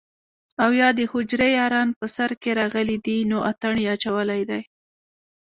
او 0.63 0.69
يا 0.81 0.89
دحجرې 0.97 1.49
ياران 1.59 1.89
په 1.99 2.05
سر 2.15 2.29
کښې 2.41 2.51
راغلي 2.59 2.97
دي 3.05 3.17
نو 3.31 3.37
اتڼ 3.49 3.75
يې 3.83 3.89
اچولے 3.95 4.41
دے 4.49 4.61